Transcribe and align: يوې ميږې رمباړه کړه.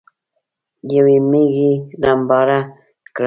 يوې 0.95 1.17
ميږې 1.29 1.71
رمباړه 2.03 2.59
کړه. 3.15 3.19